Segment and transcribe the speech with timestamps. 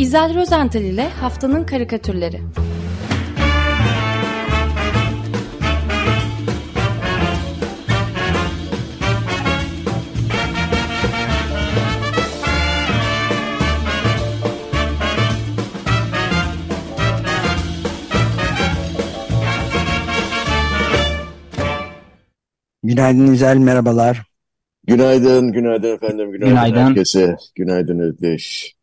[0.00, 2.40] İzel Rozental ile Haftanın Karikatürleri
[22.82, 24.22] Günaydın İzel, merhabalar.
[24.86, 26.76] Günaydın, günaydın efendim, günaydın, Günaydın.
[26.86, 27.36] herkese.
[27.54, 28.74] Günaydın Özdeş.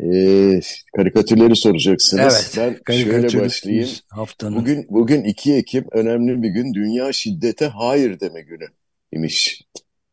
[0.00, 0.60] Ee,
[0.96, 2.52] karikatürleri soracaksınız.
[2.56, 3.88] Evet, Ben şöyle başlayayım.
[4.08, 4.56] haftanın.
[4.56, 6.74] Bugün bugün 2 Ekim önemli bir gün.
[6.74, 8.66] Dünya Şiddete Hayır deme günü
[9.12, 9.62] imiş.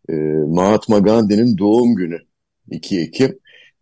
[0.10, 0.14] Ee,
[0.48, 2.20] Mahatma Gandhi'nin doğum günü
[2.72, 3.40] 2 Ekim.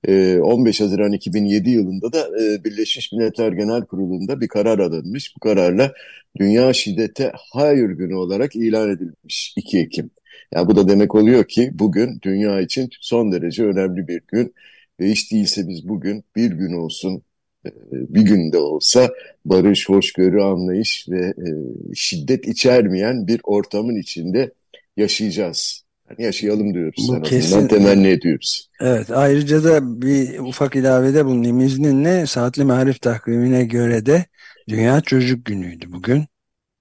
[0.08, 5.36] Ee, 15 Haziran 2007 yılında da e, Birleşmiş Milletler Genel Kurulu'nda bir karar alınmış.
[5.36, 5.94] Bu kararla
[6.40, 10.10] Dünya Şiddete Hayır Günü olarak ilan edilmiş 2 Ekim.
[10.54, 14.54] Yani bu da demek oluyor ki bugün dünya için son derece önemli bir gün.
[15.00, 17.22] Ve hiç değilse biz bugün bir gün olsun,
[17.66, 19.10] e, bir günde olsa
[19.46, 21.48] barış, hoşgörü, anlayış ve e,
[21.96, 24.52] şiddet içermeyen bir ortamın içinde
[24.98, 25.84] yaşayacağız.
[26.10, 27.68] Yani yaşayalım diyoruz Bu kesin.
[27.68, 28.70] temenni ediyoruz.
[28.82, 32.26] Evet, ayrıca da bir ufak ilavede bulunayım izninle.
[32.26, 34.26] Saatli Marif takvimine göre de
[34.70, 36.24] Dünya Çocuk Günü'ydü bugün.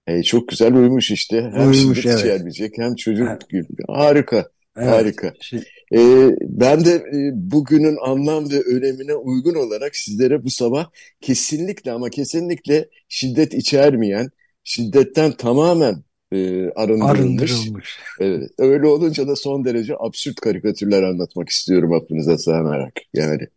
[0.06, 1.50] E, çok güzel uymuş işte.
[1.54, 2.20] Hem Uymuş, şiddet evet.
[2.20, 3.48] içermeyecek hem çocuk Evet.
[3.48, 3.66] günü.
[3.88, 4.88] Harika, Evet.
[4.88, 5.28] harika.
[5.28, 11.92] Şi- Ee, ben de e, bugünün anlam ve önemine uygun olarak sizlere bu sabah kesinlikle
[11.92, 14.30] ama kesinlikle şiddet içermeyen,
[14.64, 17.98] şiddetten tamamen e, arındırılmış, Arındırılmış.
[18.20, 22.92] evet, öyle olunca da son derece absürt karikatürler anlatmak istiyorum aklınıza sığınarak.
[23.14, 23.48] Yani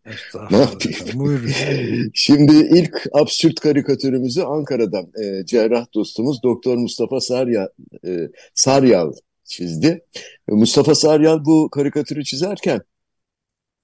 [0.50, 1.48] ne yapayım?
[2.14, 7.68] Şimdi ilk absürt karikatürümüzü Ankara'dan e, cerrah dostumuz Doktor Mustafa Saryal,
[8.06, 9.12] e, Saryal
[9.52, 10.04] çizdi.
[10.48, 12.80] Mustafa Saryal bu karikatürü çizerken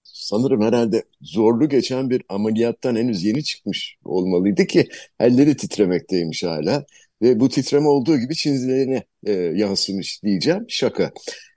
[0.04, 4.88] sanırım herhalde zorlu geçen bir ameliyattan henüz yeni çıkmış olmalıydı ki
[5.20, 6.86] elleri titremekteymiş hala.
[7.22, 10.64] Ve bu titreme olduğu gibi çizgilerine e, yansımış diyeceğim.
[10.68, 11.12] Şaka.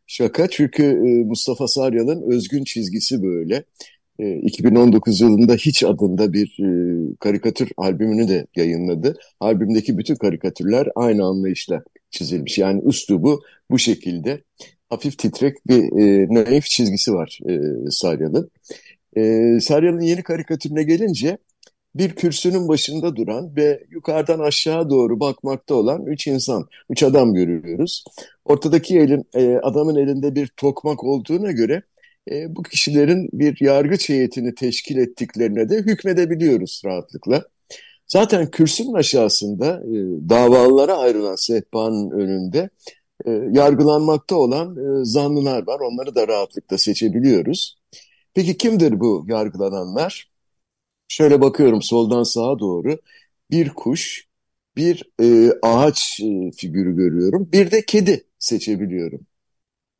[0.07, 3.63] Şaka çünkü e, Mustafa Saryal'ın özgün çizgisi böyle.
[4.19, 6.69] E, 2019 yılında Hiç adında bir e,
[7.19, 9.17] karikatür albümünü de yayınladı.
[9.39, 12.57] Albümdeki bütün karikatürler aynı anlayışla çizilmiş.
[12.57, 13.41] Yani üslubu
[13.71, 14.43] bu şekilde
[14.89, 17.59] hafif titrek bir e, naif çizgisi var e,
[17.91, 18.51] Saryal'ın.
[19.17, 21.37] E, Saryal'ın yeni karikatürüne gelince
[21.95, 28.03] bir kürsünün başında duran ve yukarıdan aşağı doğru bakmakta olan üç insan, üç adam görüyoruz.
[28.45, 31.81] Ortadaki elin, e, adamın elinde bir tokmak olduğuna göre
[32.31, 37.43] e, bu kişilerin bir yargıç heyetini teşkil ettiklerine de hükmedebiliyoruz rahatlıkla.
[38.11, 39.93] Zaten kürsünün aşağısında e,
[40.29, 42.69] davalılara ayrılan sehpanın önünde
[43.25, 45.79] e, yargılanmakta olan e, zanlılar var.
[45.79, 47.77] Onları da rahatlıkla seçebiliyoruz.
[48.33, 50.31] Peki kimdir bu yargılananlar?
[51.07, 52.97] Şöyle bakıyorum soldan sağa doğru
[53.51, 54.27] bir kuş,
[54.75, 57.49] bir e, ağaç e, figürü görüyorum.
[57.53, 59.21] Bir de kedi seçebiliyorum.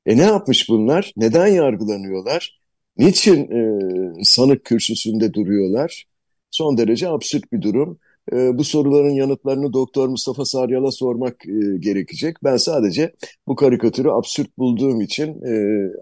[0.06, 1.14] E ne yapmış bunlar?
[1.18, 2.62] Neden yargılanıyorlar?
[2.98, 6.11] Niçin e, sanık kürsüsünde duruyorlar?
[6.52, 8.00] Son derece absürt bir durum.
[8.34, 12.38] E, bu soruların yanıtlarını Doktor Mustafa Saryal'a sormak e, gerekecek.
[12.44, 13.14] Ben sadece
[13.48, 15.54] bu karikatürü absürt bulduğum için e,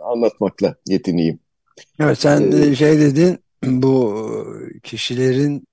[0.04, 1.40] anlatmakla yetineyim.
[2.00, 4.16] Evet, sen E, de şey dedin, bu
[4.84, 5.68] kişilerin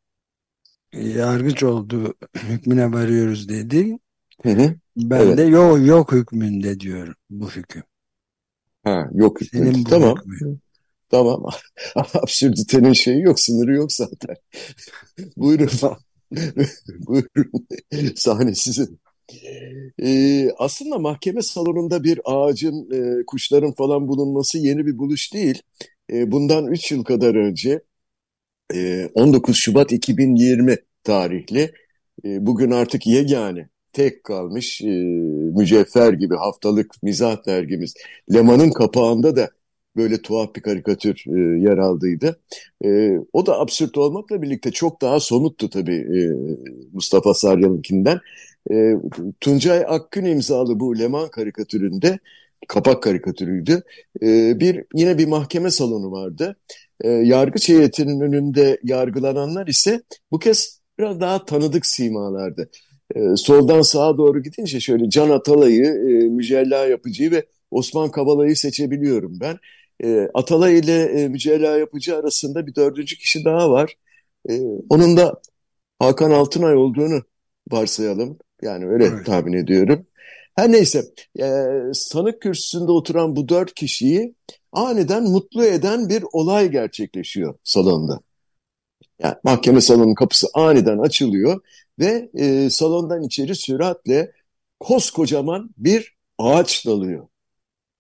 [0.93, 4.01] yargıç olduğu hükmüne varıyoruz dedin.
[4.43, 5.37] hı hı, Ben evet.
[5.37, 7.83] de yok yok hükmünde diyorum bu hüküm.
[8.85, 9.73] Ha, yok hükmü.
[9.73, 10.17] Senin bu Tamam.
[10.17, 10.61] hükmün.
[11.11, 11.45] Tamam.
[12.15, 14.37] Absürditenin şeyi yok, sınırı yok zaten.
[15.37, 15.71] Buyurun.
[16.89, 17.67] Buyurun.
[18.17, 19.01] Sahne sizin.
[20.03, 25.63] Ee, aslında mahkeme salonunda bir ağacın, e, kuşların falan bulunması yeni bir buluş değil.
[26.13, 27.83] E, bundan 3 yıl kadar önce
[28.75, 31.73] e, 19 Şubat 2020 tarihli
[32.25, 34.87] e, bugün artık yegane tek kalmış e,
[35.57, 37.95] mücevher gibi haftalık mizah dergimiz
[38.35, 39.51] Leman'ın kapağında da
[39.97, 42.41] böyle tuhaf bir karikatür e, yer aldıydı.
[42.85, 46.21] E, o da absürt olmakla birlikte çok daha somuttu tabii e,
[46.93, 48.21] Mustafa Saryal'ınkinden.
[48.71, 48.95] E,
[49.41, 52.19] Tuncay Akgün imzalı bu Leman karikatüründe
[52.69, 53.83] kapak karikatürüydü.
[54.23, 56.57] E, bir yine bir mahkeme salonu vardı.
[57.01, 62.71] E, yargıç heyetinin önünde yargılananlar ise bu kez biraz daha tanıdık simalardı.
[63.15, 69.41] E, soldan sağa doğru gidince şöyle Can Atalay'ı, e, Mücella Yapıcı'yı ve Osman Kavala'yı seçebiliyorum
[69.41, 69.59] ben.
[70.05, 73.95] E, Atalay ile e, Mücella Yapıcı arasında bir dördüncü kişi daha var.
[74.51, 74.61] E,
[74.91, 75.41] onun da
[75.99, 77.23] Hakan Altınay olduğunu
[77.71, 78.39] varsayalım.
[78.63, 79.27] Yani öyle Evet.
[79.27, 80.07] tahmin ediyorum.
[80.57, 81.05] Her neyse,
[81.41, 81.47] e,
[81.93, 84.35] sanık kürsüsünde oturan bu dört kişiyi
[84.73, 88.21] aniden mutlu eden bir olay gerçekleşiyor salonda.
[89.23, 91.61] Yani mahkeme salonunun kapısı aniden açılıyor
[91.99, 94.33] ve e, salondan içeri süratle
[94.81, 97.29] koskocaman bir ağaç dalıyor.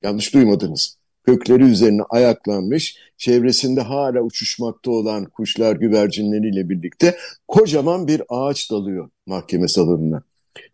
[0.02, 0.98] Yanlış duymadınız.
[1.26, 7.16] Kökleri üzerine ayaklanmış, çevresinde hala uçuşmakta olan kuşlar güvercinleriyle birlikte
[7.48, 10.22] kocaman bir ağaç dalıyor mahkeme salonuna.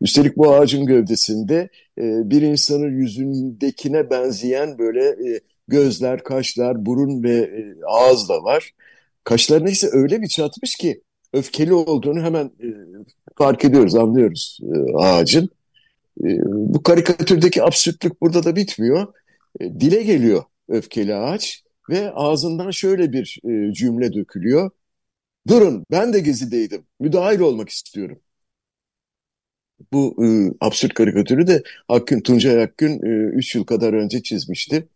[0.01, 1.69] Üstelik bu ağacın gövdesinde
[1.99, 8.71] e, bir insanın yüzündekine benzeyen böyle e, gözler, kaşlar, burun ve e, ağız da var.
[9.25, 11.03] Kaşlarına ise öyle bir çatmış ki
[11.33, 12.69] öfkeli olduğunu hemen e,
[13.35, 15.49] fark ediyoruz, anlıyoruz e, ağacın.
[16.25, 19.07] E, bu karikatürdeki absürtlük burada da bitmiyor.
[19.61, 24.71] E, dile geliyor öfkeli ağaç ve ağzından şöyle bir e, cümle dökülüyor.
[25.49, 28.21] Durun ben de gezideydim, müdahil olmak istiyorum.
[29.93, 30.27] Bu e,
[30.61, 32.99] absürt karikatürü de Hakkın, Tuncay Hakkın
[33.33, 34.89] 3 e, yıl kadar önce çizmişti.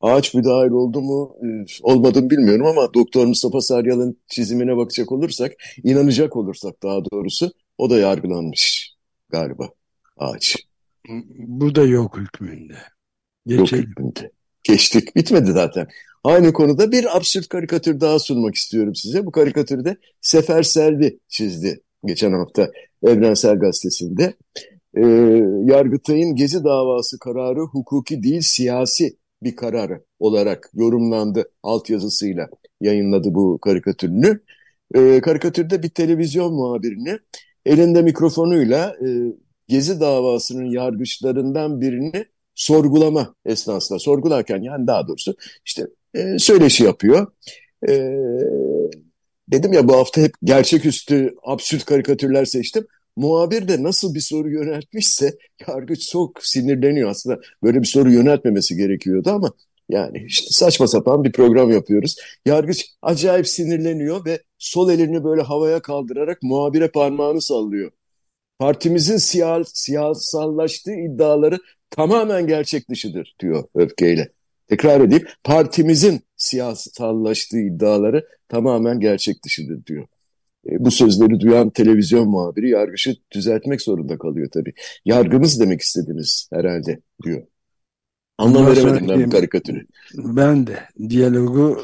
[0.00, 1.46] Ağaç müdahil oldu mu e,
[1.82, 5.52] olmadı bilmiyorum ama Doktor Mustafa Saryal'ın çizimine bakacak olursak,
[5.84, 8.94] inanacak olursak daha doğrusu o da yargılanmış
[9.28, 9.68] galiba
[10.16, 10.56] ağaç.
[11.38, 12.76] Bu da yok hükmünde.
[13.46, 13.94] Geçelim.
[13.98, 14.14] Yok.
[14.64, 15.16] Geçtik.
[15.16, 15.86] Bitmedi zaten.
[16.24, 19.26] Aynı konuda bir absürt karikatür daha sunmak istiyorum size.
[19.26, 22.70] Bu karikatürü de Sefer Selvi çizdi geçen hafta
[23.02, 24.34] Evrensel Gazetesi'nde.
[24.96, 25.02] E,
[25.72, 32.48] Yargıtay'ın Gezi davası kararı hukuki değil siyasi bir karar olarak yorumlandı altyazısıyla
[32.80, 34.40] yayınladı bu karikatürünü.
[34.94, 37.18] E, karikatürde bir televizyon muhabirini
[37.66, 39.08] elinde mikrofonuyla e,
[39.68, 45.34] Gezi davasının yargıçlarından birini sorgulama esnasında sorgularken yani daha doğrusu
[45.66, 47.26] işte e, söyleşi yapıyor.
[47.88, 47.92] E,
[49.48, 52.86] dedim ya bu hafta hep gerçeküstü absürt karikatürler seçtim.
[53.16, 57.10] Muhabir de nasıl bir soru yöneltmişse yargıç çok sinirleniyor.
[57.10, 59.52] Aslında böyle bir soru yöneltmemesi gerekiyordu ama
[59.88, 62.16] yani işte saçma sapan bir program yapıyoruz.
[62.46, 67.90] Yargıç acayip sinirleniyor ve sol elini böyle havaya kaldırarak muhabire parmağını sallıyor.
[68.58, 71.58] Partimizin siyah, siyasallaştığı iddiaları
[71.96, 74.28] tamamen gerçek dışıdır diyor öfkeyle.
[74.66, 80.06] Tekrar edeyim partimizin siyasallaştığı iddiaları tamamen gerçek dışıdır diyor.
[80.66, 84.72] E, bu sözleri duyan televizyon muhabiri yargıçı düzeltmek zorunda kalıyor tabii.
[85.04, 87.42] Yargımız demek istediniz herhalde diyor.
[88.38, 89.86] Anlam veremedim ben bu karikatürü.
[90.14, 91.82] Ben de diyalogu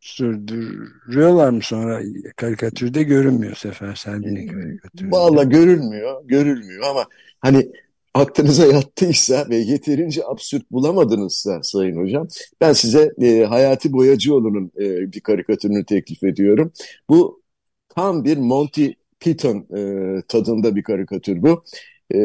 [0.00, 2.00] sürdürüyorlar mı sonra
[2.36, 5.10] karikatürde görünmüyor Sefer Selvi'nin karikatürü.
[5.10, 7.06] Valla görülmüyor, görülmüyor ama
[7.40, 7.72] hani
[8.14, 12.28] aklınıza yattıysa ve yeterince absürt bulamadınızsa Sayın Hocam,
[12.60, 16.72] ben size e, Hayati Boyacıoğlu'nun e, bir karikatürünü teklif ediyorum.
[17.08, 17.42] Bu
[17.88, 18.88] tam bir Monty
[19.20, 21.64] Python e, tadında bir karikatür bu.
[22.14, 22.18] E,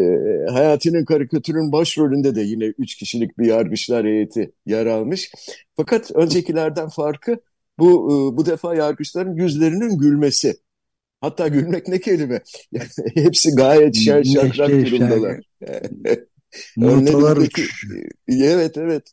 [0.52, 5.32] Hayati'nin karikatürün başrolünde de yine üç kişilik bir yargıçlar heyeti yer almış.
[5.76, 7.38] Fakat öncekilerden farkı
[7.80, 10.58] bu e, bu defa yargıçların yüzlerinin gülmesi.
[11.22, 12.42] Hatta gülmek ne kelime?
[12.72, 15.40] Yani hepsi gayet şen şakrak durumdalar.
[16.82, 17.62] Önlerindeki,
[18.30, 19.04] evet evet.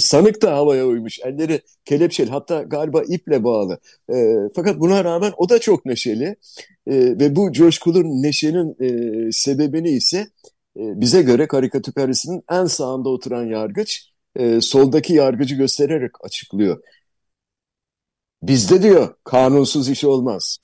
[0.00, 1.20] Sanık da havaya uymuş.
[1.20, 3.78] Elleri kelepçeli hatta galiba iple bağlı.
[4.14, 6.24] E, fakat buna rağmen o da çok neşeli.
[6.86, 10.18] E, ve bu coşkulu neşenin e, sebebini ise
[10.76, 16.82] e, bize göre karikatürisinin en sağında oturan yargıç e, soldaki yargıcı göstererek açıklıyor.
[18.42, 20.58] Bizde diyor kanunsuz iş olmaz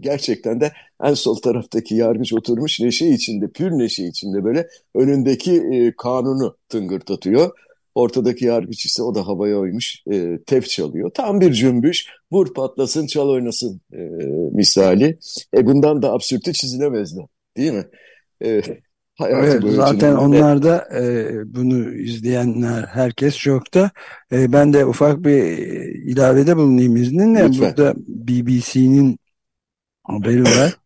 [0.00, 0.72] gerçekten de
[1.04, 7.50] en sol taraftaki yargıç oturmuş neşe içinde, pür neşe içinde böyle önündeki e, kanunu tıngırdatıyor.
[7.94, 11.10] Ortadaki yargıç ise o da havaya oymuş, e, tef çalıyor.
[11.14, 13.98] Tam bir cümbüş, vur patlasın, çal oynasın e,
[14.52, 15.18] misali.
[15.56, 17.20] E bundan da absürtü çizilemezdi,
[17.56, 17.84] değil mi?
[18.44, 18.62] E,
[19.28, 23.90] evet, zaten onlar da e, bunu izleyenler herkes çok da
[24.32, 25.58] e, ben de ufak bir
[26.12, 27.48] ilavede bulunayım izninle.
[27.48, 27.68] Lütfen.
[27.68, 29.19] Burada BBC'nin
[30.02, 30.76] haberi var.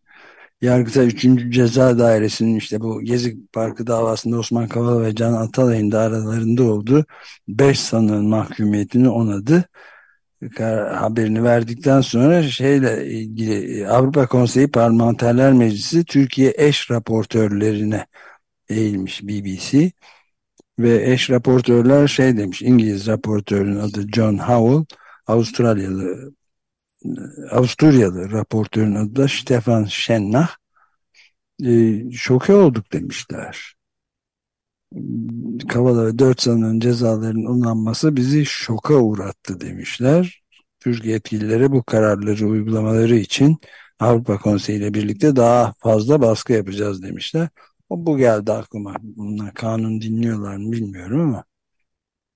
[0.62, 1.26] Yargıtay 3.
[1.50, 7.04] Ceza Dairesi'nin işte bu Gezi Parkı davasında Osman Kavala ve Can Atalay'ın da aralarında olduğu
[7.48, 9.64] 5 sanığın mahkumiyetini onadı.
[10.94, 18.06] Haberini verdikten sonra şeyle ilgili Avrupa Konseyi Parlamenterler Meclisi Türkiye eş raportörlerine
[18.68, 19.92] eğilmiş BBC
[20.78, 26.32] ve eş raportörler şey demiş İngiliz raportörün adı John Howell Avustralyalı
[27.50, 30.50] Avusturyalı raportörün adı da Stefan Schennach
[31.64, 33.74] e, şoke olduk demişler.
[35.68, 40.42] Kavala ve dört sanığın cezalarının onanması bizi şoka uğrattı demişler.
[40.80, 43.58] Türk yetkilileri bu kararları uygulamaları için
[44.00, 47.48] Avrupa Konseyi ile birlikte daha fazla baskı yapacağız demişler.
[47.88, 48.96] O bu geldi aklıma.
[49.02, 51.44] Bunlar kanun dinliyorlar mı bilmiyorum ama.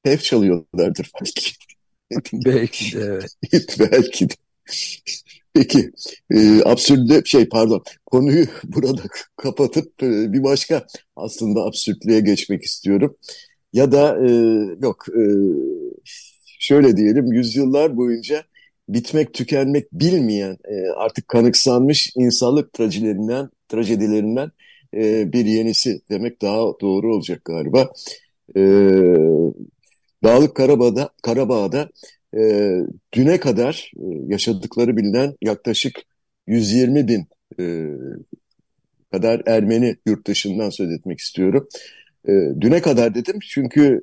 [0.02, 1.52] Hep çalıyorlardır belki.
[2.32, 3.37] belki de evet.
[3.78, 4.34] belki de.
[5.54, 5.90] Peki,
[6.30, 9.02] e, absürde şey pardon, konuyu burada
[9.37, 13.16] kapatıp e, bir başka aslında absürtlüğe geçmek istiyorum.
[13.72, 14.30] Ya da e,
[14.82, 15.22] yok, e,
[16.58, 18.44] şöyle diyelim, yüzyıllar boyunca
[18.88, 24.50] bitmek tükenmek bilmeyen, e, artık kanıksanmış insanlık trajedilerinden, trajedilerinden
[24.94, 27.92] e, bir yenisi demek daha doğru olacak galiba.
[28.56, 28.60] E,
[30.25, 31.88] Dağlık Karabağ'da, Karabağ'da
[32.37, 32.73] e,
[33.14, 36.00] düne kadar e, yaşadıkları bilinen yaklaşık
[36.47, 37.26] 120 bin
[37.61, 37.64] e,
[39.12, 41.68] kadar Ermeni yurt dışından söz etmek istiyorum.
[42.28, 44.02] E, düne kadar dedim çünkü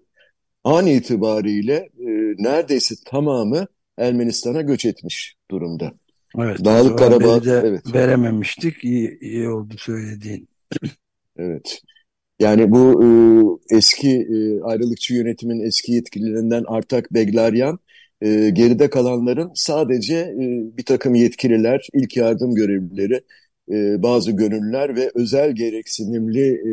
[0.63, 3.67] an itibariyle e, neredeyse tamamı
[3.98, 5.91] Ermenistan'a göç etmiş durumda.
[6.38, 7.94] Evet, Dağlık Karabağ evet.
[7.94, 8.84] verememiştik.
[8.84, 10.48] İyi, iyi oldu söylediğin.
[11.38, 11.82] Evet.
[12.39, 13.08] Yani bu e,
[13.75, 17.79] eski e, ayrılıkçı yönetimin eski yetkililerinden Artak Beglaryan
[18.22, 20.38] e, geride kalanların sadece e,
[20.77, 23.22] bir takım yetkililer, ilk yardım görevlileri,
[23.72, 26.72] e, bazı gönüllüler ve özel gereksinimli e,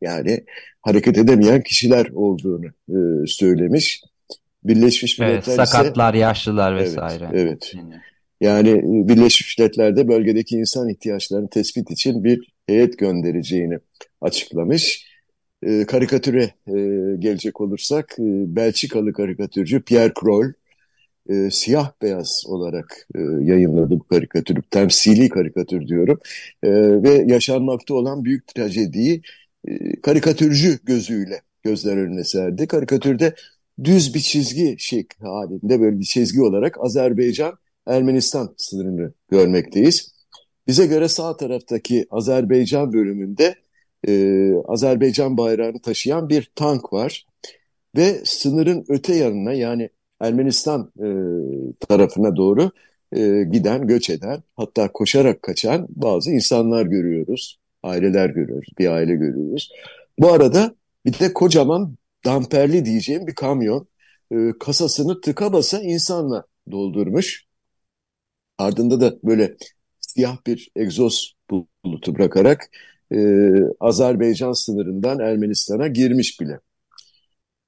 [0.00, 0.44] yani
[0.82, 4.02] hareket edemeyen kişiler olduğunu e, söylemiş.
[4.64, 7.28] Birleşmiş Milletler evet, sakatlar, ise, yaşlılar vesaire.
[7.32, 7.72] Evet.
[7.74, 7.74] evet.
[8.40, 13.78] Yani e, Birleşmiş Milletler'de bölgedeki insan ihtiyaçlarını tespit için bir heyet göndereceğini
[14.20, 15.05] açıklamış.
[15.62, 16.72] E, karikatüre e,
[17.18, 18.22] gelecek olursak e,
[18.56, 20.52] Belçikalı karikatürcü Pierre Kroll
[21.28, 24.62] e, siyah beyaz olarak e, yayınladı bu karikatürü.
[24.62, 26.20] Temsili karikatür diyorum.
[26.62, 26.70] E,
[27.02, 29.22] ve yaşanmakta olan büyük trajediyi
[29.68, 32.66] e, karikatürcü gözüyle gözler önüne serdi.
[32.66, 33.34] Karikatürde
[33.84, 40.12] düz bir çizgi şekli halinde böyle bir çizgi olarak Azerbaycan Ermenistan sınırını görmekteyiz.
[40.66, 43.54] Bize göre sağ taraftaki Azerbaycan bölümünde
[44.08, 47.26] e, Azerbaycan bayrağını taşıyan bir tank var.
[47.96, 51.08] Ve sınırın öte yanına yani Ermenistan e,
[51.80, 52.70] tarafına doğru
[53.12, 57.58] e, giden, göç eden hatta koşarak kaçan bazı insanlar görüyoruz.
[57.82, 59.70] Aileler görüyoruz, bir aile görüyoruz.
[60.18, 60.74] Bu arada
[61.06, 63.88] bir de kocaman damperli diyeceğim bir kamyon
[64.32, 67.46] e, kasasını tıka basa insanla doldurmuş.
[68.58, 69.56] Ardında da böyle
[70.00, 71.36] siyah bir egzoz
[71.84, 72.70] bulutu bırakarak
[73.12, 73.18] e,
[73.80, 76.60] Azerbaycan sınırından Ermenistan'a girmiş bile.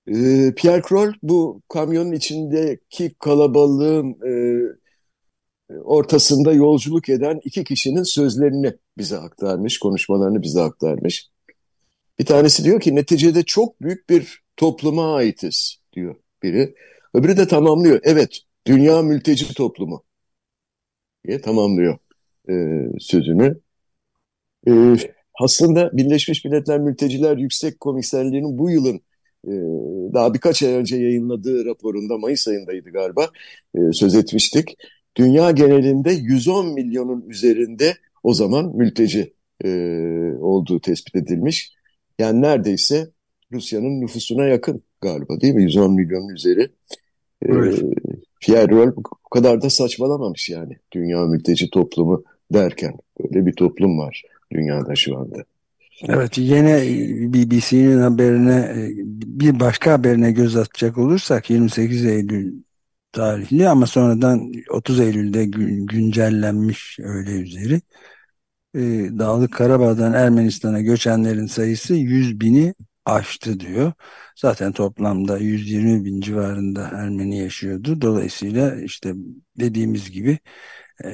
[0.09, 4.33] E, Pierre Kroll bu kamyonun içindeki kalabalığın e,
[5.75, 11.29] ortasında yolculuk eden iki kişinin sözlerini bize aktarmış, konuşmalarını bize aktarmış.
[12.19, 16.75] Bir tanesi diyor ki neticede çok büyük bir topluma aitiz diyor biri.
[17.15, 18.01] Öbürü de tamamlıyor.
[18.03, 20.05] Evet, dünya mülteci toplumu
[21.27, 21.99] diye tamamlıyor
[22.51, 22.55] e,
[22.99, 23.61] sözünü.
[24.69, 24.73] E,
[25.39, 29.01] aslında Birleşmiş Milletler Mülteciler Yüksek Komiserliği'nin bu yılın
[29.47, 29.53] e,
[30.15, 33.29] daha birkaç ay önce yayınladığı raporunda Mayıs ayındaydı galiba
[33.75, 34.77] e, söz etmiştik.
[35.17, 39.33] Dünya genelinde 110 milyonun üzerinde o zaman mülteci
[39.65, 39.69] e,
[40.41, 41.73] olduğu tespit edilmiş.
[42.19, 43.11] Yani neredeyse
[43.53, 45.63] Rusya'nın nüfusuna yakın galiba değil mi?
[45.63, 46.69] 110 milyonun üzeri.
[47.43, 47.83] Evet.
[48.41, 52.95] Pierre Roll bu kadar da saçmalamamış yani dünya mülteci toplumu derken.
[53.21, 55.45] Böyle bir toplum var dünyada şu anda.
[56.09, 56.83] Evet yine
[57.33, 58.75] BBC'nin haberine
[59.27, 62.63] bir başka haberine göz atacak olursak 28 Eylül
[63.13, 65.45] tarihli ama sonradan 30 Eylül'de
[65.87, 67.81] güncellenmiş öyle üzeri.
[69.19, 72.75] Dağlık Karabağ'dan Ermenistan'a göçenlerin sayısı 100 bini
[73.05, 73.93] aştı diyor.
[74.37, 78.01] Zaten toplamda 120 bin civarında Ermeni yaşıyordu.
[78.01, 79.15] Dolayısıyla işte
[79.61, 80.39] dediğimiz gibi
[81.05, 81.09] e,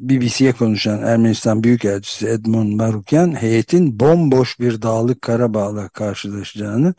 [0.00, 6.94] BBC'ye konuşan Ermenistan Büyükelçisi Edmond Marukyan heyetin bomboş bir dağlık Karabağ'la karşılaşacağını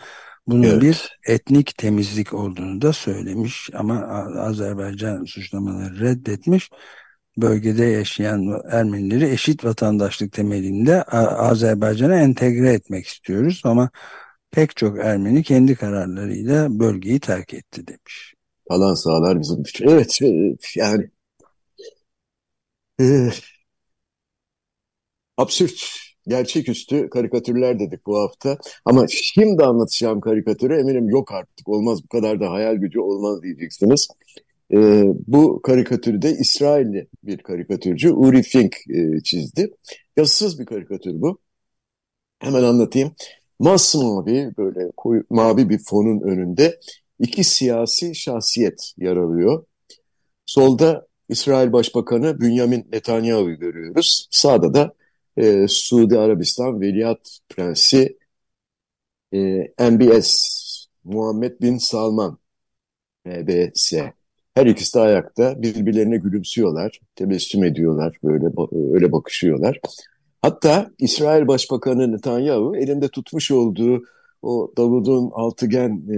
[0.48, 0.82] bunun evet.
[0.82, 4.00] bir etnik temizlik olduğunu da söylemiş ama
[4.38, 6.70] Azerbaycan suçlamaları reddetmiş
[7.38, 13.90] bölgede yaşayan Ermenileri eşit vatandaşlık temelinde Azerbaycan'a entegre etmek istiyoruz ama
[14.52, 18.34] pek çok Ermeni kendi kararlarıyla bölgeyi terk etti demiş.
[18.70, 19.88] Alan sağlar bizim için.
[19.88, 20.20] Evet
[20.76, 21.10] yani
[23.00, 23.30] e,
[25.38, 25.74] absürt
[26.28, 28.58] gerçeküstü karikatürler dedik bu hafta.
[28.86, 34.08] Ama şimdi anlatacağım karikatürü eminim yok artık olmaz bu kadar da hayal gücü olmaz diyeceksiniz.
[34.74, 39.72] E, bu karikatürü de İsrailli bir karikatürcü Uri Fink e, çizdi.
[40.18, 41.40] Yazısız bir karikatür bu.
[42.40, 43.16] Hemen anlatayım.
[43.60, 46.80] Masmavi böyle koyu, mavi bir fonun önünde
[47.20, 49.66] iki siyasi şahsiyet yer alıyor.
[50.46, 54.28] Solda İsrail Başbakanı Bünyamin Netanyahu'yu görüyoruz.
[54.32, 54.94] Sağda da
[55.38, 58.18] e, Suudi Arabistan Veliaht Prensi
[59.34, 59.40] e,
[59.92, 60.32] MBS
[61.04, 62.38] Muhammed Bin Salman
[63.26, 63.94] MBS
[64.56, 68.46] Her ikisi de ayakta birbirlerine gülümsüyorlar, tebessüm ediyorlar, böyle
[68.94, 69.80] öyle bakışıyorlar.
[70.42, 74.04] Hatta İsrail Başbakanı Netanyahu elinde tutmuş olduğu
[74.44, 76.18] o Davud'un altıgen e,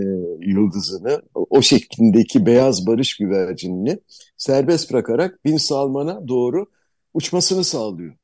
[0.50, 4.00] yıldızını, o şeklindeki beyaz barış güvercinini
[4.38, 6.66] serbest bırakarak Bin Salman'a doğru
[7.14, 8.16] uçmasını sağlıyor.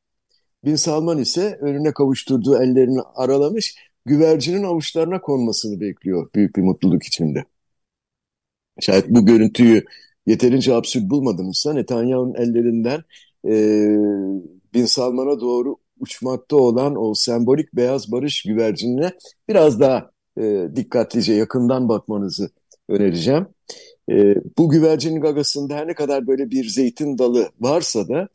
[0.65, 7.45] Bin Salman ise önüne kavuşturduğu ellerini aralamış, güvercinin avuçlarına konmasını bekliyor büyük bir mutluluk içinde.
[8.79, 9.85] Şayet bu görüntüyü
[10.25, 13.03] yeterince absürt bulmadınızsa Netanyahu'nun ellerinden
[13.45, 13.53] e,
[14.73, 19.11] Bin Salman'a doğru uçmakta olan o sembolik beyaz barış güvercinine
[19.49, 22.49] biraz daha e, dikkatlice yakından bakmanızı
[22.89, 23.47] önereceğim.
[24.11, 28.27] E, bu güvercinin gagasında her ne kadar böyle bir zeytin dalı varsa da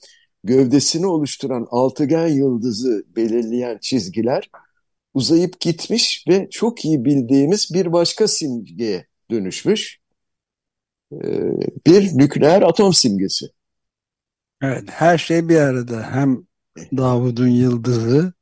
[0.44, 4.50] gövdesini oluşturan altıgen yıldızı belirleyen çizgiler
[5.14, 9.99] uzayıp gitmiş ve çok iyi bildiğimiz bir başka simgeye dönüşmüş.
[11.12, 11.26] E,
[11.87, 13.46] bir nükleer atom simgesi.
[14.62, 16.14] Evet, her şey bir arada.
[16.14, 16.46] Hem
[16.97, 18.33] Davud'un yıldızı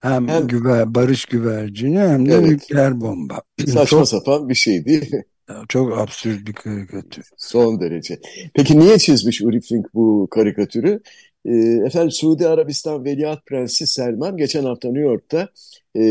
[0.00, 2.48] hem, hem güver, barış güvercini hem de evet.
[2.48, 3.42] nükleer bomba.
[3.66, 5.24] Saçma çok, sapan bir şey değil mi?
[5.68, 7.24] Çok absürt bir karikatür.
[7.36, 8.20] Son derece.
[8.54, 11.00] Peki niye çizmiş Uri Fink bu karikatürü?
[11.44, 11.54] E,
[11.86, 15.48] efendim Suudi Arabistan Veliaht Prensi Selman geçen hafta New York'ta
[15.94, 16.02] e,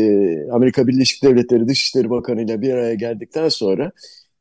[0.50, 3.92] Amerika Birleşik Devletleri Dışişleri Bakanı ile bir araya geldikten sonra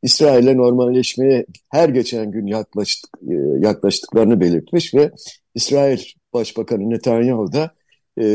[0.03, 5.11] İsrail'le normalleşmeye her geçen gün yaklaştık, e, yaklaştıklarını belirtmiş ve
[5.55, 5.99] İsrail
[6.33, 7.71] Başbakanı Netanyahu da
[8.21, 8.25] e,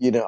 [0.00, 0.22] yine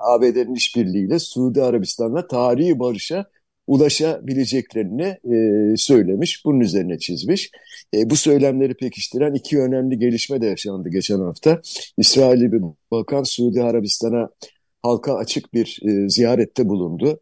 [0.00, 3.26] ABD'nin işbirliğiyle Suudi Arabistan'la tarihi barışa
[3.66, 7.50] ulaşabileceklerini e, söylemiş, bunun üzerine çizmiş.
[7.94, 11.60] E, bu söylemleri pekiştiren iki önemli gelişme de yaşandı geçen hafta.
[11.98, 14.30] İsrail'i bir bakan Suudi Arabistan'a
[14.82, 17.20] halka açık bir e, ziyarette bulundu.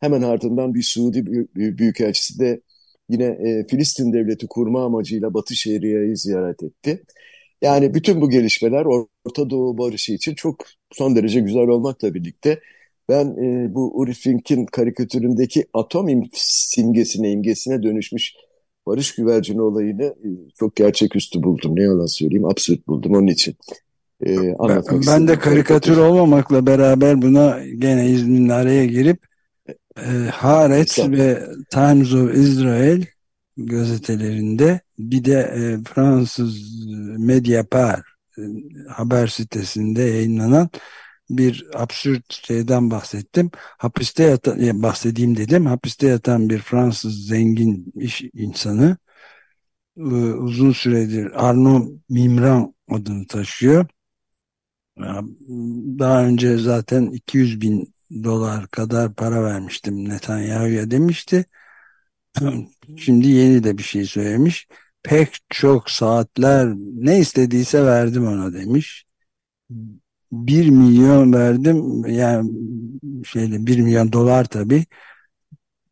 [0.00, 1.26] Hemen ardından bir Suudi
[1.78, 2.60] Büyükelçisi de
[3.08, 7.02] yine e, Filistin devleti kurma amacıyla Batı Şeria'yı ziyaret etti.
[7.62, 12.60] Yani bütün bu gelişmeler Orta Doğu barışı için çok son derece güzel olmakla birlikte
[13.08, 18.34] ben e, bu Uri Fink'in karikatüründeki atom simgesine, imgesine dönüşmüş
[18.86, 21.76] barış güvercini olayını e, çok gerçeküstü buldum.
[21.76, 23.56] Ne yalan söyleyeyim, absürt buldum onun için.
[24.26, 24.36] E,
[24.68, 29.26] ben, ben de karikatür olmamakla beraber buna gene izninle araya girip
[29.98, 33.04] e, Haaretz ve Times of Israel
[33.56, 36.86] gazetelerinde bir de e, Fransız
[37.18, 38.04] Mediapart
[38.38, 38.42] e,
[38.88, 40.70] haber sitesinde yayınlanan
[41.30, 43.50] bir absürt şeyden bahsettim.
[43.54, 45.66] Hapiste yatan, e, bahsedeyim dedim.
[45.66, 48.96] Hapiste yatan bir Fransız zengin iş insanı
[49.96, 53.86] e, uzun süredir Arnaud Mimran adını taşıyor.
[55.98, 61.44] Daha önce zaten 200 bin dolar kadar para vermiştim Netanyahu'ya demişti.
[62.96, 64.68] Şimdi yeni de bir şey söylemiş.
[65.02, 69.04] Pek çok saatler ne istediyse verdim ona demiş.
[70.32, 72.50] Bir milyon verdim yani
[73.24, 74.84] şeyde bir milyon dolar tabi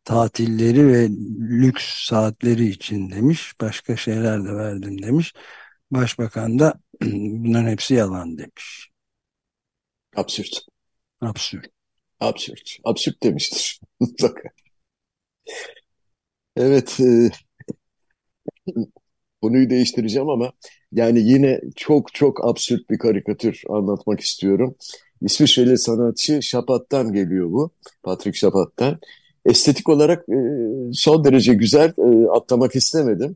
[0.03, 3.53] tatilleri ve lüks saatleri için demiş.
[3.61, 5.33] Başka şeyler de verdim demiş.
[5.91, 8.89] Başbakan da bunların hepsi yalan demiş.
[10.15, 10.65] Absürt.
[11.21, 11.67] Absürt.
[12.19, 12.77] Absürt.
[12.83, 13.79] Absürt demiştir.
[13.99, 14.49] Mutlaka.
[16.55, 16.99] Evet.
[16.99, 17.29] E,
[19.41, 20.51] konuyu değiştireceğim ama
[20.91, 24.75] yani yine çok çok absürt bir karikatür anlatmak istiyorum.
[25.21, 27.71] İsviçreli sanatçı Şapat'tan geliyor bu.
[28.03, 28.99] Patrick Şapat'tan.
[29.45, 30.35] Estetik olarak e,
[30.93, 33.35] son derece güzel e, atlamak istemedim.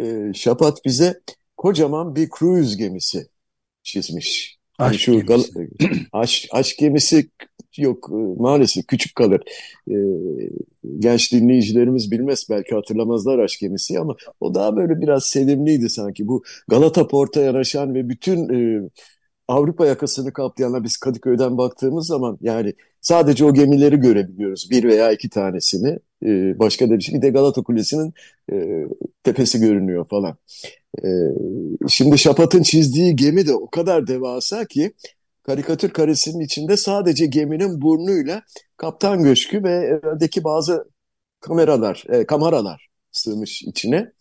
[0.00, 1.20] E, Şapat bize
[1.56, 3.28] kocaman bir cruise gemisi
[3.82, 4.55] çizmiş.
[4.78, 5.68] Aşk şu gemisi.
[6.12, 7.30] aşk, aşk gemisi
[7.76, 9.40] yok e, maalesef küçük kalır.
[9.90, 9.94] E,
[10.98, 16.28] genç dinleyicilerimiz bilmez belki hatırlamazlar aşk gemisi ama o daha böyle biraz sevimliydi sanki.
[16.28, 18.88] Bu Galata Port'a yanaşan ve bütün e,
[19.48, 24.70] Avrupa yakasını kaplayanlar biz Kadıköy'den baktığımız zaman yani sadece o gemileri görebiliyoruz.
[24.70, 25.98] Bir veya iki tanesini.
[26.24, 27.14] E, başka da bir şey.
[27.14, 28.14] Bir de Galata Kulesi'nin
[28.52, 28.86] e,
[29.22, 30.36] tepesi görünüyor falan.
[31.04, 31.08] E,
[31.88, 34.92] şimdi Şapat'ın çizdiği gemi de o kadar devasa ki
[35.42, 38.42] karikatür karesinin içinde sadece geminin burnuyla
[38.76, 40.88] kaptan köşkü ve öndeki bazı
[41.40, 44.12] kameralar, e, kameralar sığmış içine.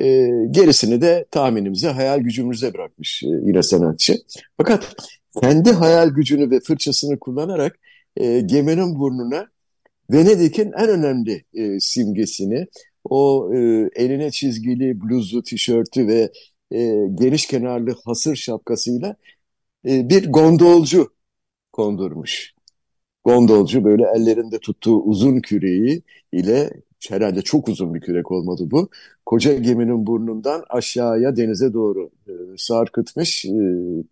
[0.00, 4.16] E, gerisini de tahminimize, hayal gücümüze bırakmış e, yine sanatçı.
[4.56, 4.94] Fakat
[5.42, 7.78] kendi hayal gücünü ve fırçasını kullanarak
[8.16, 9.48] e, geminin burnuna
[10.10, 12.66] Venedik'in en önemli e, simgesini,
[13.04, 13.58] o e,
[13.96, 16.32] eline çizgili bluzu, tişörtü ve
[16.70, 19.16] e, geniş kenarlı hasır şapkasıyla
[19.88, 21.12] e, bir gondolcu
[21.72, 22.54] kondurmuş.
[23.24, 26.70] Gondolcu böyle ellerinde tuttuğu uzun küreği ile
[27.08, 28.90] herhalde çok uzun bir kürek olmadı bu.
[29.26, 33.50] Koca geminin burnundan aşağıya denize doğru e, sarkıtmış e,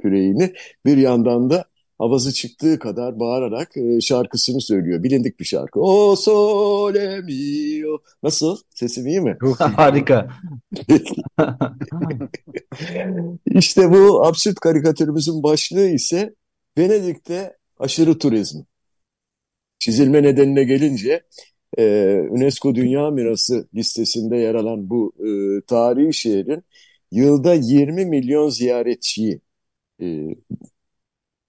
[0.03, 0.53] küreğini.
[0.87, 1.65] Bir yandan da
[1.99, 5.03] havası çıktığı kadar bağırarak e, şarkısını söylüyor.
[5.03, 5.81] Bilindik bir şarkı.
[5.81, 7.99] O sole mio.
[8.23, 8.57] Nasıl?
[8.75, 9.39] Sesim iyi mi?
[9.59, 10.29] Harika.
[13.47, 16.35] İşte bu absürt karikatürümüzün başlığı ise
[16.79, 18.63] Venedik'te aşırı turizm.
[19.79, 21.23] Çizilme nedenine gelince
[21.79, 21.83] e,
[22.31, 26.63] UNESCO Dünya Mirası listesinde yer alan bu e, tarihi şehrin
[27.13, 29.41] yılda 20 milyon ziyaretçiyi
[30.03, 30.07] e,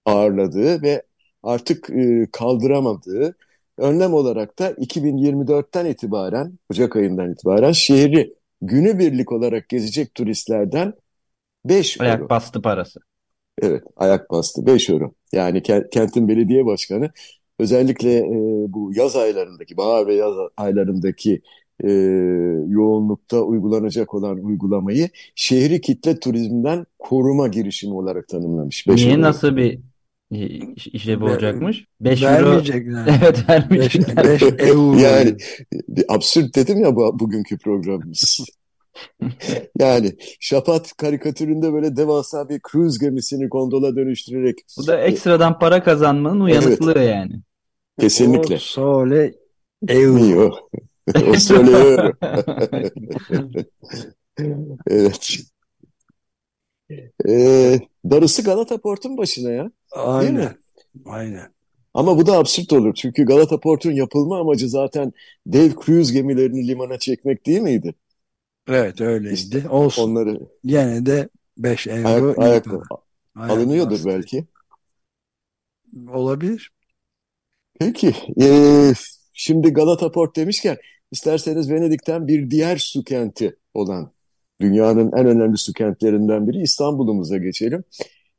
[0.08, 1.02] ağırladığı ve
[1.42, 3.36] artık e, kaldıramadığı
[3.78, 10.94] önlem olarak da 2024'ten itibaren, Ocak ayından itibaren şehri günübirlik olarak gezecek turistlerden
[11.64, 12.08] 5 euro.
[12.08, 13.00] Ayak bastı parası.
[13.62, 15.12] Evet, ayak bastı 5 euro.
[15.32, 17.10] Yani kentin belediye başkanı
[17.58, 18.32] özellikle e,
[18.68, 21.42] bu yaz aylarındaki, bahar ve yaz aylarındaki
[21.84, 21.90] e,
[22.68, 28.88] yoğunlukta uygulanacak olan uygulamayı şehri kitle turizmden koruma girişimi olarak tanımlamış.
[28.88, 29.78] Beş Niye nasıl bir
[30.30, 31.84] işlevi olacakmış?
[32.00, 32.32] 5 euro.
[32.32, 33.06] Vermeyecekler.
[33.22, 34.24] Evet vermeyecekler.
[34.24, 34.96] 5 euro.
[34.98, 35.36] Yani
[36.08, 38.40] absürt dedim ya bu, bugünkü programımız.
[39.78, 44.58] yani Şapat karikatüründe böyle devasa bir cruise gemisini gondola dönüştürerek.
[44.78, 47.10] Bu da ekstradan para kazanmanın uyanıklığı evet.
[47.10, 47.42] yani.
[48.00, 48.54] Kesinlikle.
[48.54, 49.34] O sole
[49.88, 50.68] euro.
[51.28, 52.12] o sole euro.
[54.86, 55.38] evet.
[57.28, 59.70] Ee, darısı Galata Port'un başına ya.
[59.92, 60.54] Aynen.
[61.06, 61.52] Aynen.
[61.94, 62.94] Ama bu da absürt olur.
[62.94, 65.12] Çünkü Galata Port'un yapılma amacı zaten
[65.46, 67.94] dev cruise gemilerini limana çekmek değil miydi?
[68.68, 69.34] Evet öyleydi.
[69.34, 70.10] İşte Olsun.
[70.10, 72.66] Onları Yine de 5 euro ayak, ayak,
[73.34, 74.08] ayak alınıyordur bastı.
[74.08, 74.46] belki.
[76.08, 76.70] Olabilir.
[77.80, 78.14] Peki.
[78.40, 78.92] Ee,
[79.32, 80.76] şimdi Galata Port demişken
[81.12, 84.12] isterseniz Venedik'ten bir diğer su kenti olan
[84.60, 87.84] dünyanın en önemli su kentlerinden biri İstanbul'umuza geçelim.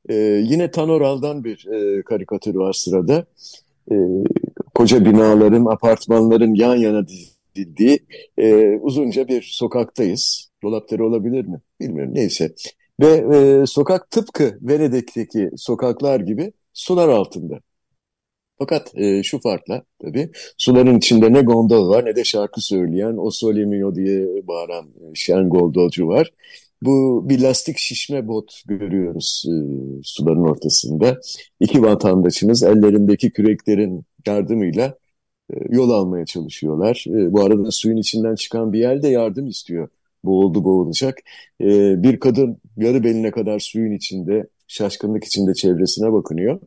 [0.09, 3.25] Ee, yine Tanoral'dan bir e, karikatür var sırada.
[3.91, 3.95] Ee,
[4.75, 7.99] koca binaların, apartmanların yan yana dizildiği
[8.37, 10.49] e, uzunca bir sokaktayız.
[10.63, 11.61] Dolapları olabilir mi?
[11.79, 12.55] Bilmiyorum neyse.
[12.99, 17.59] Ve e, sokak tıpkı Venedik'teki sokaklar gibi sular altında.
[18.59, 23.31] Fakat e, şu farkla tabii suların içinde ne gondol var ne de şarkı söyleyen o
[23.31, 26.31] sole mio diye bağıran e, şen gondolcu var.
[26.81, 29.53] Bu bir lastik şişme bot görüyoruz e,
[30.03, 31.19] suların ortasında.
[31.59, 34.97] İki vatandaşımız ellerindeki küreklerin yardımıyla
[35.53, 37.05] e, yol almaya çalışıyorlar.
[37.07, 39.89] E, bu arada suyun içinden çıkan bir yerde yardım istiyor.
[40.23, 41.19] Boğuldu boğulacak.
[41.61, 41.67] E,
[42.03, 46.59] bir kadın yarı beline kadar suyun içinde şaşkınlık içinde çevresine bakınıyor.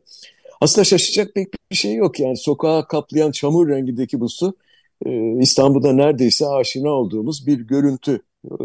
[0.61, 4.57] Aslında şaşacak pek bir şey yok yani sokağa kaplayan çamur rengindeki bu su
[5.05, 8.21] e, İstanbul'da neredeyse aşina olduğumuz bir görüntü
[8.51, 8.63] e,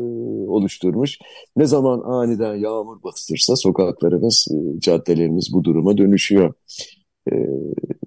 [0.49, 1.19] oluşturmuş.
[1.57, 6.55] Ne zaman aniden yağmur bastırsa sokaklarımız, e, caddelerimiz bu duruma dönüşüyor.
[7.33, 7.35] E,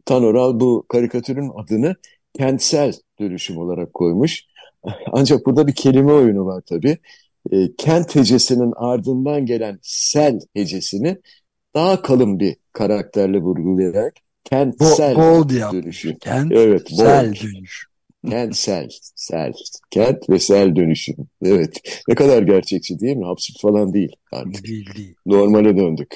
[0.06, 1.96] Tanoral bu karikatürün adını
[2.34, 4.44] kentsel dönüşüm olarak koymuş.
[5.12, 6.98] Ancak burada bir kelime oyunu var tabii.
[7.52, 11.18] E, kent hecesinin ardından gelen sel hecesini
[11.76, 16.18] daha kalın bir karakterle vurgulayarak kentsel Bo bold dönüşüm.
[16.18, 17.44] Kent, evet, bold.
[17.44, 17.91] dönüşüm.
[18.30, 19.54] Kentsel, sel,
[19.92, 21.16] kent ve sel dönüşüm.
[21.44, 23.28] Evet, ne kadar gerçekçi değil mi?
[23.28, 24.68] Absürt falan değil artık.
[24.68, 25.16] Değil, değil.
[25.26, 26.16] Normale döndük.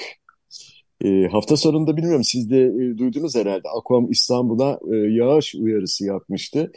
[1.04, 3.68] E, hafta sonunda bilmiyorum siz de e, duydunuz herhalde.
[3.68, 6.72] Aquam İstanbul'a e, yağış uyarısı yapmıştı.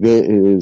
[0.00, 0.58] Ve e,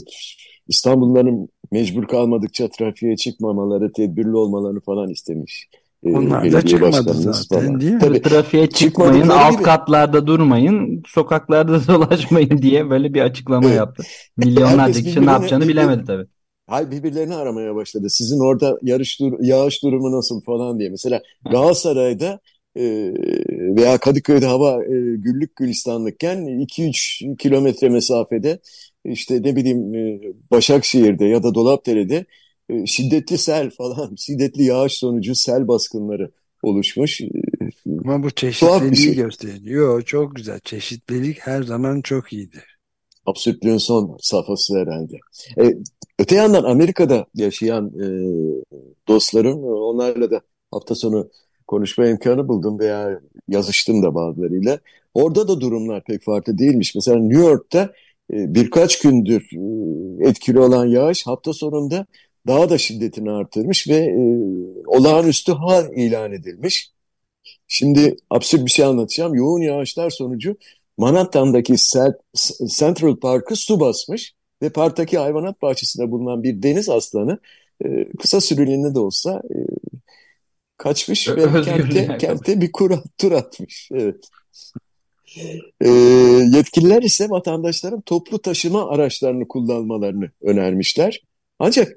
[0.69, 5.69] İstanbulluların mecbur kalmadıkça trafiğe çıkmamaları, tedbirli olmalarını falan istemiş.
[6.05, 7.81] E, Onlar da çıkmadı zaten falan.
[7.81, 7.99] değil mi?
[7.99, 9.63] Tabii, Trafiğe çıkmayın, alt gibi.
[9.63, 13.77] katlarda durmayın, sokaklarda dolaşmayın diye böyle bir açıklama evet.
[13.77, 14.03] yaptı.
[14.37, 16.27] Milyonlarca kişi ne yapacağını bilemedi tabii.
[16.67, 18.11] Hay birbirlerini aramaya başladı.
[18.11, 20.91] Sizin orada yarış dur yağış durumu nasıl falan diye.
[20.91, 22.41] Mesela Galatasaray'da
[22.77, 23.13] e,
[23.77, 28.61] veya Kadıköy'de hava e, güllük gülistanlıkken 2-3 kilometre mesafede
[29.05, 32.27] işte ne bileyim e, Başakşehir'de ya da Dolapdere'de
[32.71, 36.31] e, şiddetli sel falan, şiddetli yağış sonucu sel baskınları
[36.63, 37.21] oluşmuş.
[38.05, 39.15] Ama bu çeşitliliği şey.
[39.15, 40.03] gösteriyor.
[40.03, 40.61] Çok güzel.
[40.61, 42.79] Çeşitlilik her zaman çok iyidir.
[43.27, 45.17] Absürtlüğün son safhası herhalde.
[45.61, 45.75] E,
[46.19, 48.07] öte yandan Amerika'da yaşayan e,
[49.09, 51.29] dostlarım, onlarla da hafta sonu
[51.67, 54.79] konuşma imkanı buldum veya yazıştım da bazılarıyla.
[55.15, 56.95] Orada da durumlar pek farklı değilmiş.
[56.95, 57.93] Mesela New York'ta
[58.33, 62.07] e, birkaç gündür e, etkili olan yağış hafta sonunda
[62.47, 64.21] daha da şiddetini artırmış ve e,
[64.87, 66.91] olağanüstü hal ilan edilmiş.
[67.69, 69.35] Şimdi absürt bir şey anlatacağım.
[69.35, 70.57] Yoğun yağışlar sonucu
[70.99, 71.75] Manhattan'daki
[72.79, 77.39] Central Park'ı su basmış ve parktaki hayvanat bahçesinde bulunan bir deniz aslanı
[77.85, 79.57] e, kısa süreliğine de olsa e,
[80.77, 83.89] kaçmış ve kente, kente bir kura, tur atmış.
[83.93, 84.29] Evet.
[85.81, 85.89] E,
[86.57, 91.23] yetkililer ise vatandaşların toplu taşıma araçlarını kullanmalarını önermişler.
[91.59, 91.93] Ancak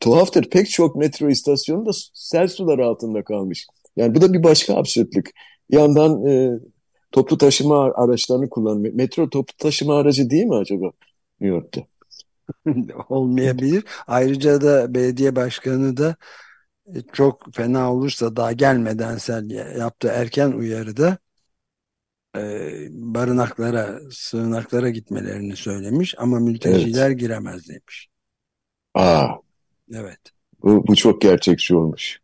[0.00, 3.66] tuhaftır pek çok metro istasyonu da sel suları altında kalmış.
[3.96, 5.30] Yani bu da bir başka absürtlük.
[5.70, 6.50] Bir yandan e,
[7.12, 8.94] toplu taşıma araçlarını kullanmıyor.
[8.94, 10.90] Metro toplu taşıma aracı değil mi acaba
[11.40, 11.80] New York'ta?
[13.08, 13.84] Olmayabilir.
[14.06, 16.16] Ayrıca da belediye başkanı da
[16.86, 21.18] e, çok fena olursa daha gelmeden sel yaptığı erken uyarıda
[22.36, 22.40] e,
[22.90, 27.20] barınaklara, sığınaklara gitmelerini söylemiş ama mülteciler evet.
[27.20, 28.08] giremez demiş.
[28.94, 29.49] Aa.
[29.94, 30.20] Evet.
[30.62, 32.20] Bu, bu çok gerçekçi olmuş.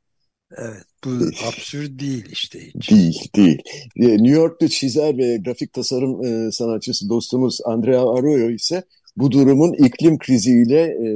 [0.56, 1.10] Evet, bu
[1.48, 2.90] absürt değil işte hiç.
[2.90, 3.62] Değil, değil.
[3.96, 8.82] E, New York'ta çizer ve grafik tasarım e, sanatçısı dostumuz Andrea Arroyo ise
[9.16, 11.06] bu durumun iklim kriziyle e,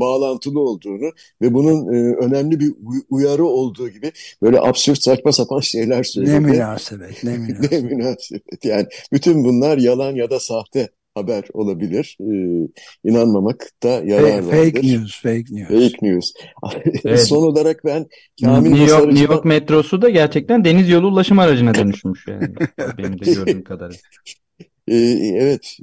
[0.00, 2.72] bağlantılı olduğunu ve bunun e, önemli bir
[3.10, 6.32] uyarı olduğu gibi böyle absürt saçma sapan şeyler söyledi.
[6.32, 7.72] Ne münasebet, ne münasebet.
[7.72, 8.64] ne münasebet.
[8.64, 12.16] Yani bütün bunlar yalan ya da sahte haber olabilir.
[12.20, 12.68] Ee,
[13.04, 14.72] inanmamak da yarar fake, vardır.
[14.72, 15.68] Fake news, fake news.
[15.68, 16.32] Fake news.
[17.04, 17.26] evet.
[17.26, 18.06] Son olarak ben
[18.44, 22.54] Kamil New York, New York metrosu da gerçekten deniz yolu ulaşım aracına dönüşmüş yani.
[22.98, 24.00] Benim de gördüğüm kadarıyla.
[24.88, 24.96] Ee,
[25.34, 25.76] evet.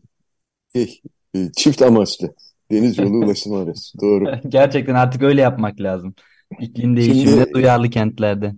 [0.76, 1.02] Şey,
[1.36, 2.34] e, çift amaçlı.
[2.72, 3.82] Deniz yolu ulaşım aracı.
[4.02, 4.26] Doğru.
[4.50, 6.16] gerçekten artık öyle yapmak lazım.
[6.60, 8.54] İklim değişimine Şimdi, duyarlı kentlerde.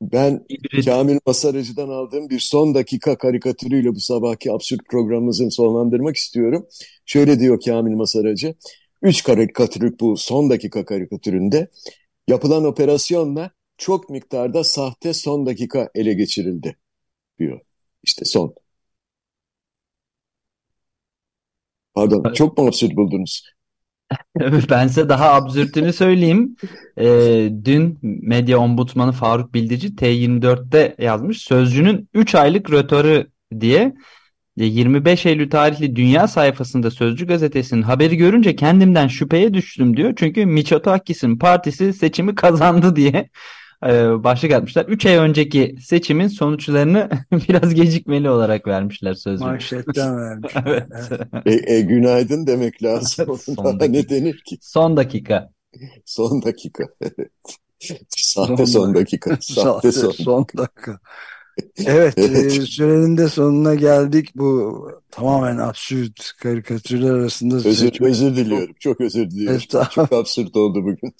[0.00, 0.46] Ben.
[0.84, 6.66] Kamil Masaracı'dan aldığım bir son dakika karikatürüyle bu sabahki absürt programımızın sonlandırmak istiyorum.
[7.06, 8.54] Şöyle diyor Kamil Masaracı.
[9.02, 11.70] Üç karikatürlük bu son dakika karikatüründe
[12.28, 16.76] yapılan operasyonla çok miktarda sahte son dakika ele geçirildi
[17.38, 17.60] diyor.
[18.04, 18.54] İşte son.
[21.94, 23.42] Pardon, çok mu absürt buldunuz?
[24.70, 26.56] Ben size daha absürtünü söyleyeyim.
[26.98, 31.38] Ee, dün medya ombudsmanı Faruk Bildici T24'te yazmış.
[31.38, 33.26] Sözcünün 3 aylık rötarı
[33.60, 33.94] diye
[34.56, 40.14] 25 e, Eylül tarihli Dünya sayfasında Sözcü gazetesinin haberi görünce kendimden şüpheye düştüm diyor.
[40.16, 43.28] Çünkü Miçotakis'in partisi seçimi kazandı diye
[43.86, 44.84] e, başlık atmışlar.
[44.84, 47.08] 3 ay önceki seçimin sonuçlarını
[47.48, 49.44] biraz gecikmeli olarak vermişler sözcüğü.
[49.44, 50.52] Manşetten vermiş.
[50.66, 50.86] evet.
[51.46, 53.38] E, e, günaydın demek lazım.
[53.56, 53.86] son dakika.
[53.86, 54.58] ne denir ki?
[54.60, 55.50] Son dakika.
[56.04, 56.84] Son dakika.
[58.08, 59.38] Sahte son dakika.
[59.40, 60.98] Sahte son, son dakika.
[61.86, 62.46] Evet, evet.
[62.46, 64.28] E, sürenin de sonuna geldik.
[64.34, 67.56] Bu tamamen absürt karikatürler arasında.
[67.56, 68.74] Özür, özür diliyorum.
[68.80, 69.60] Çok özür diliyorum.
[69.72, 71.14] Evet, Çok absürt oldu bugün.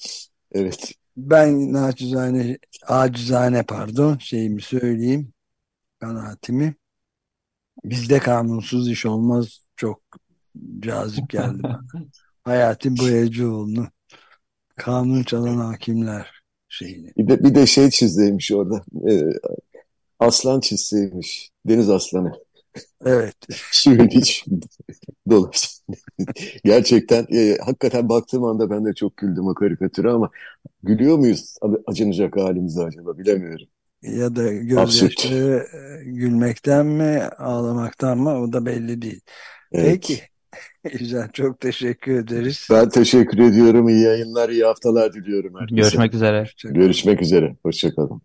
[0.52, 0.92] Evet.
[1.28, 5.32] Ben naçizane, acizane pardon şeyimi söyleyeyim.
[6.00, 6.74] Kanaatimi.
[7.84, 9.60] Bizde kanunsuz iş olmaz.
[9.76, 10.02] Çok
[10.80, 11.80] cazip geldi bana.
[12.44, 13.88] Hayati Boyacıoğlu'nu
[14.76, 17.12] kanun çalan hakimler şeyini.
[17.16, 18.84] Bir de, bir de şey çizdeymiş orada.
[19.10, 19.22] Ee,
[20.18, 21.50] aslan çizseymiş.
[21.66, 22.32] Deniz aslanı.
[23.04, 23.36] Evet.
[23.72, 24.66] Suyun içinde
[25.30, 25.96] dolaşsın.
[26.64, 30.30] Gerçekten e, hakikaten baktığım anda ben de çok güldüm o karikatüre ama
[30.82, 31.54] gülüyor muyuz
[31.86, 33.66] acınacak halimize acaba bilemiyorum.
[34.02, 39.20] Ya da gözyaşları e, gülmekten mi ağlamaktan mı o da belli değil.
[39.72, 39.86] Evet.
[39.86, 40.20] Peki.
[40.98, 42.68] Güzel çok teşekkür ederiz.
[42.70, 43.88] Ben teşekkür ediyorum.
[43.88, 45.80] İyi yayınlar, iyi haftalar diliyorum herkese.
[45.80, 46.44] Görüşmek üzere.
[46.64, 47.56] Görüşmek üzere.
[47.62, 48.22] Hoşçakalın.